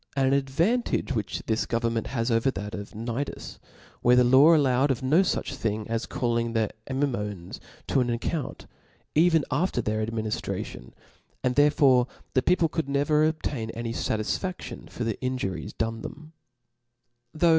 An 0.17 0.33
ad* 0.33 0.49
vantage 0.49 1.11
which 1.13 1.43
this 1.45 1.67
government 1.67 2.07
has 2.07 2.31
over 2.31 2.49
that 2.49 2.73
of 2.73 2.89
Cnidusj 2.89 3.59
where 4.01 4.15
the 4.15 4.23
law 4.23 4.55
allowed 4.55 4.89
of 4.89 5.03
no 5.03 5.21
fuch 5.21 5.53
thing 5.53 5.87
as 5.87 6.07
calling 6.07 6.53
the 6.53 6.71
Amymones 6.89 7.59
* 7.75 7.91
on 7.91 8.07
an 8.09 8.15
account, 8.15 8.65
even 9.13 9.45
after 9.51 9.79
their 9.79 10.03
adminiftration 10.03 10.85
^^; 10.85 10.93
and 11.43 11.53
therefore 11.53 12.07
the 12.33 12.41
people. 12.41 12.67
could 12.67 12.87
nev^r 12.87 13.29
obtain 13.29 13.69
iny 13.75 13.93
fatisfadion 13.93 14.89
for 14.89 15.03
the 15.03 15.21
injuries 15.21 15.71
* 15.73 15.77
done 15.77 16.01
them. 16.01 16.33